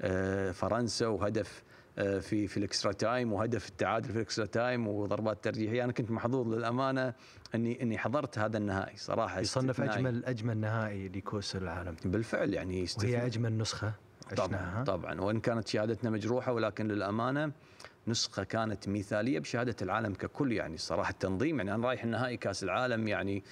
[0.00, 1.62] آه، فرنسا وهدف
[1.96, 5.84] في في ال extra time وهدف التعادل في ال extra time وضربات ترجيحية.
[5.84, 7.14] أنا كنت محظوظ للأمانة
[7.54, 9.40] اني إني حضرت هذا النهائي صراحة.
[9.40, 9.80] يصنف.
[9.80, 11.96] اجمل أجمل نهائي لكؤوس العالم.
[12.04, 13.92] بالفعل يعني وهي أجمل نسخة
[14.36, 14.84] طبعا عشناها.
[14.84, 17.52] طبعا وإن كانت شهادتنا مجروحة ولكن للأمانة
[18.06, 23.08] نسخة كانت مثالية بشهادة العالم ككل يعني صراحة التنظيم يعني أنا رايح النهائي كأس العالم
[23.08, 23.44] يعني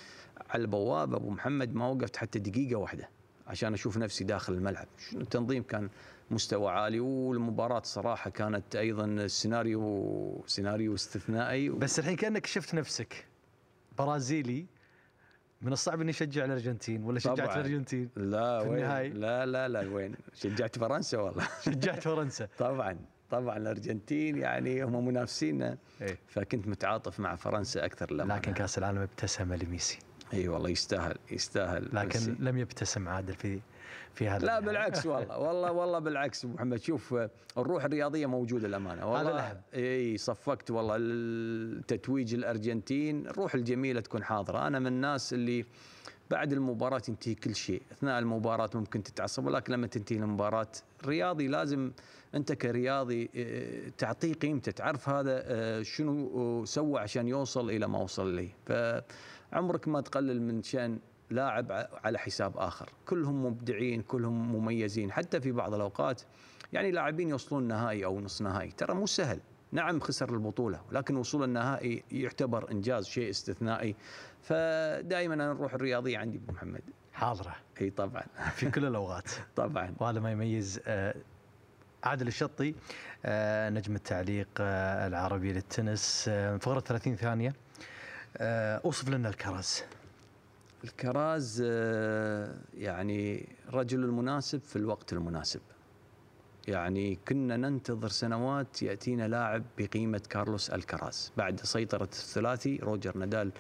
[0.51, 1.17] على البوابة.
[1.17, 3.09] أبو محمد ما وقفت حتى دقيقة واحدة
[3.47, 4.87] عشان أشوف نفسي داخل الملعب.
[5.11, 5.89] شنو التنظيم كان
[6.33, 11.69] مستوى عالي والمباراة صراحة كانت أيضا سيناريو سيناريو استثنائي.
[11.69, 13.27] بس الحين كأنك شفت نفسك
[13.99, 14.67] برازيلي.
[15.63, 17.55] من الصعب إني أشجع الأرجنتين ولا شجعت طبعاً.
[17.55, 21.49] الأرجنتين لا في وين؟ النهائي؟ لا لا لا وين؟ شجعت فرنسا والله.
[21.67, 22.49] شجعت فرنسا.
[22.59, 22.99] طبعا
[23.31, 26.19] طبعا الأرجنتين يعني هم منافسينا إيه.
[26.29, 29.99] فكنت متعاطف مع فرنسا أكثر لما لكن كأس العالم ابتسم لميسي.
[30.35, 31.89] إي والله يستاهل يستاهل.
[31.93, 33.61] لكن بس- لم يبتسم عادل في
[34.15, 34.61] في هذا لا.
[34.61, 36.81] بالعكس والله والله والله بالعكس أبو محمد.
[36.81, 37.15] شوف
[37.59, 39.61] الروح الرياضية موجودة الامانه والله الأهم.
[39.75, 43.27] إي صفقت والله التتويج الأرجنتين.
[43.27, 44.67] الروح الجميلة تكون حاضرة.
[44.67, 45.65] أنا من الناس اللي
[46.31, 50.69] بعد المباراة ينتهي كل شيء، أثناء المباراة ممكن تتعصب ولكن لما تنتهي المباراة
[51.03, 51.93] الرياضي لازم
[52.35, 53.31] أنت كرياضي
[53.99, 60.43] تعطيه قيمته، تعرف هذا شنو سوى عشان يوصل إلى ما وصل إليه، فعمرك ما تقلل
[60.43, 60.99] من شأن
[61.33, 66.23] لاعب على حساب آخر، كلهم مبدعين، كلهم مميزين، حتى في بعض الأوقات
[66.73, 69.41] يعني لاعبين يوصلون نهائي أو نص نهائي، ترى مو سهل،
[69.73, 73.97] نعم خسر البطولة ولكن وصول النهائي يعتبر إنجاز شيء استثنائي.
[74.43, 76.83] فدائما أنا الروح الرياضية عندي أبو محمد.
[77.13, 77.57] حاضرة.
[77.81, 78.23] إي طبعا.
[78.57, 79.31] في كل الأوقات.
[79.57, 79.95] طبعا.
[80.01, 81.15] وهذا ما يميز آه،
[82.05, 82.75] عادل الشطي
[83.25, 87.55] آه، نجم التعليق آه، العربي للتنس فقرة 30 ثانية.
[88.37, 89.83] آه، أوصف لنا الكراز.
[90.85, 95.61] الكراز آه، يعني رجل المناسب في الوقت المناسب.
[96.69, 101.33] يعني كنا ننتظر سنوات يأتينا لاعب بقيمة كارلوس الكراز.
[101.37, 103.53] بعد سيطرة الثلاثي روجر نادال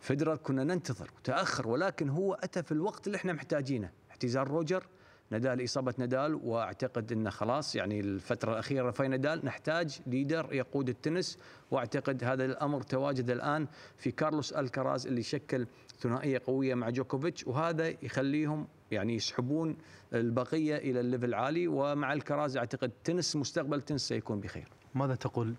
[0.00, 3.90] فيدرر كنا ننتظر وتأخر ولكن هو أتى في الوقت اللي إحنا محتاجينه.
[4.10, 4.86] اعتزال روجر
[5.30, 11.38] نادال إصابة نادال وأعتقد انه خلاص يعني الفترة الأخيرة في نادال نحتاج leader يقود التنس
[11.70, 15.66] وأعتقد هذا الأمر تواجد الآن في كارلوس الكراز اللي شكل
[16.00, 19.76] ثنائية قوية مع جوكوفيتش وهذا يخليهم يعني يسحبون
[20.14, 24.68] البقية إلى ال level العالي ومع الكراز أعتقد تنس مستقبل تنس سيكون بخير.
[24.94, 25.54] ماذا تقول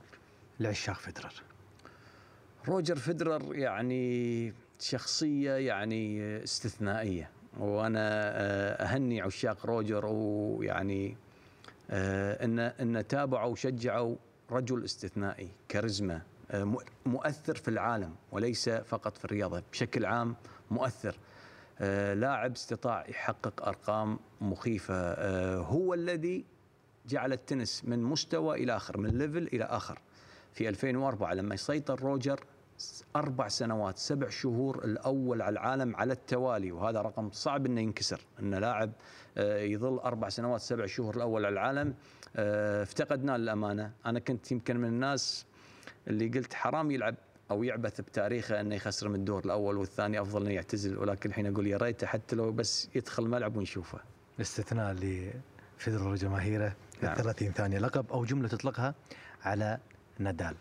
[0.59, 1.33] لعشاق فيدرر؟
[2.67, 11.17] روجر فيدرر يعني شخصية يعني استثنائية وأنا آه، أهني عشاق روجر ويعني
[11.91, 14.15] آه، إن إن تابعوا وشجعوا
[14.51, 20.35] رجل استثنائي كاريزما آه، مؤثر في العالم وليس فقط في الرياضة بشكل عام
[20.71, 21.15] مؤثر.
[22.13, 25.13] لاعب استطاع يحقق أرقام مخيفة.
[25.59, 26.45] هو الذي
[27.07, 29.99] جعل التنس من مستوى إلى آخر من level إلى آخر.
[30.53, 32.39] في 2004 لما يسيطر روجر
[33.15, 38.55] أربع سنوات سبع شهور الأول على العالم على التوالي وهذا رقم صعب أنه ينكسر أن
[38.55, 38.91] لاعب
[39.37, 41.93] آه، يظل أربع سنوات سبع شهور الأول على العالم
[42.35, 45.45] آه، افتقدناه للأمانة أنا كنت يمكن من الناس
[46.07, 47.15] اللي قلت حرام يلعب
[47.51, 51.67] أو يعبث بتاريخه إنه يخسر من الدور الأول والثاني أفضل إنه يعتزل ولكن الحين أقول
[51.67, 53.99] يا ريته حتى لو بس يدخل الملعب ونشوفه.
[54.41, 57.15] استثناء لفيدرر وجماهيره نعم.
[57.15, 58.95] 30 ثانية لقب أو جملة تطلقها
[59.43, 59.77] على
[60.19, 60.55] نادال.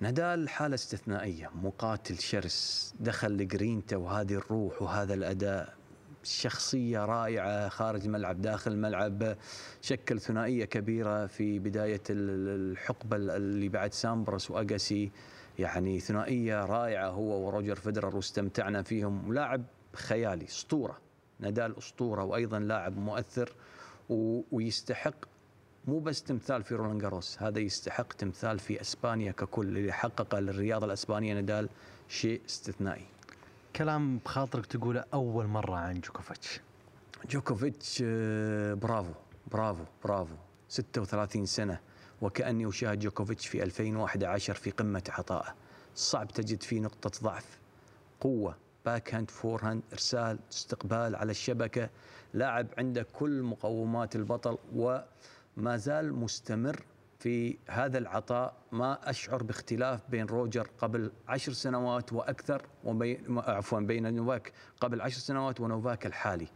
[0.00, 5.74] نادال حالة استثنائية مقاتل شرس دخل لجرينتا وهذه الروح وهذا الأداء
[6.22, 9.36] شخصية رائعة خارج الملعب داخل الملعب
[9.82, 15.10] شكل ثنائية كبيرة في بداية الحقبة اللي بعد سامبرس وأجاسي
[15.58, 19.34] يعني ثنائية رائعة هو وروجر فيدرر واستمتعنا فيهم.
[19.34, 19.62] لاعب
[19.94, 20.98] خيالي أسطورة.
[21.40, 23.52] نادال أسطورة وأيضا لاعب مؤثر
[24.52, 25.14] ويستحق
[25.86, 30.86] مو بس تمثال في رولان جاروس هذا يستحق تمثال في إسبانيا ككل اللي حقق للرياضه
[30.86, 31.68] الإسبانية نادال
[32.08, 33.06] شيء استثنائي.
[33.76, 36.60] كلام بخاطرك تقوله أول مرة عن جوكوفيتش.
[37.30, 39.12] جوكوفيتش آه، برافو
[39.52, 40.34] برافو برافو.
[40.68, 41.80] 36 سنة
[42.22, 45.54] وكأني أشاهد جوكوفيتش في 2011 في قمة عطائه.
[45.94, 47.58] صعب تجد فيه نقطة ضعف
[48.20, 51.90] قوة backhand forehand إرسال استقبال على الشبكة
[52.34, 54.98] لاعب عنده كل مقومات البطل و
[55.56, 56.84] ما زال مستمر
[57.18, 64.14] في هذا العطاء ما أشعر باختلاف بين روجر قبل عشر سنوات وأكثر وبين عفوا بين
[64.14, 66.48] نوفاك قبل عشر سنوات ونوفاك الحالي.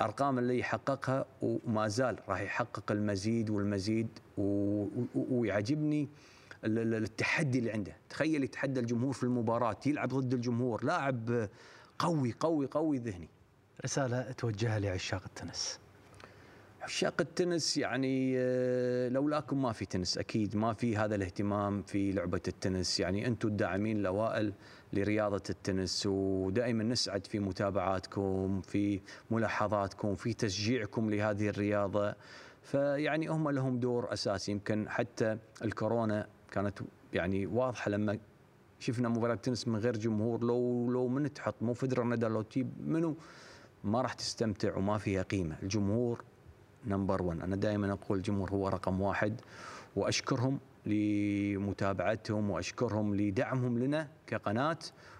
[0.00, 4.08] أرقام اللي يحققها وما زال راح يحقق المزيد والمزيد
[5.14, 6.08] ويعجبني
[6.64, 11.48] التحدي اللي عنده، تخيل يتحدى الجمهور في المباراة، يلعب ضد الجمهور، لاعب
[11.98, 13.28] قوي قوي قوي ذهني.
[13.84, 15.80] رسالة توجهها لعشاق التنس.
[16.86, 22.40] عشاق التنس يعني آه، لولاكم ما في تنس أكيد ما في هذا الاهتمام في لعبة
[22.48, 23.00] التنس.
[23.00, 24.52] يعني أنتم الداعمين الاوائل
[24.92, 32.14] لرياضة التنس ودائما نسعد في متابعاتكم في ملاحظاتكم في تشجيعكم لهذه الرياضة.
[32.62, 34.52] فيعني هم لهم دور أساسي.
[34.52, 36.78] يمكن حتى الكورونا كانت
[37.12, 38.18] يعني واضحة لما
[38.78, 40.44] شفنا مباراة تنس من غير جمهور.
[40.44, 43.16] لو لو من تحط مو فدرر ندى لو تجيب منو
[43.84, 45.56] ما راح تستمتع وما فيها قيمة.
[45.62, 46.24] الجمهور
[46.86, 49.40] number 1 أنا دائما أقول الجمهور هو رقم واحد
[49.96, 54.78] وأشكرهم لمتابعتهم وأشكرهم لدعمهم لنا كقناة.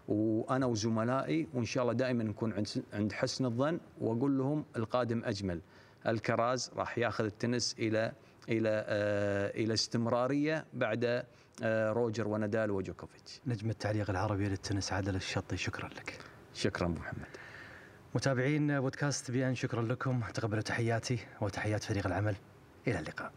[0.08, 5.60] وأنا وزملائي وإن شاء الله دائما نكون عند حسن الظن وأقول لهم القادم أجمل.
[6.06, 8.12] الكراز راح ياخذ التنس إلى
[8.48, 11.04] إلى آه إلى استمرارية بعد
[11.62, 13.40] آه روجر ونادال وجوكوفيتش.
[13.46, 16.18] نجم التعليق العربي للتنس عادل الشطي شكرا لك.
[16.54, 17.26] شكرا أبو محمد.
[18.16, 20.20] متابعين بودكاست بي إن شكرا لكم.
[20.34, 22.36] تقبلوا تحياتي وتحيات فريق العمل.
[22.88, 23.32] إلى اللقاء.